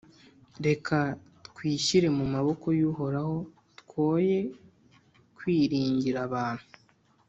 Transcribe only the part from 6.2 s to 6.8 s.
abantu,